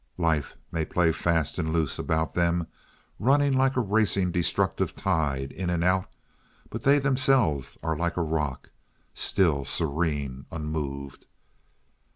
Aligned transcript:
Life 0.17 0.57
may 0.71 0.83
play 0.83 1.11
fast 1.11 1.59
and 1.59 1.71
loose 1.71 1.99
about 1.99 2.33
them, 2.33 2.65
running 3.19 3.53
like 3.53 3.77
a 3.77 3.81
racing, 3.81 4.31
destructive 4.31 4.95
tide 4.95 5.51
in 5.51 5.69
and 5.69 5.83
out, 5.83 6.09
but 6.71 6.81
they 6.81 6.97
themselves 6.97 7.77
are 7.83 7.95
like 7.95 8.17
a 8.17 8.23
rock, 8.23 8.71
still, 9.13 9.63
serene, 9.63 10.47
unmoved. 10.51 11.27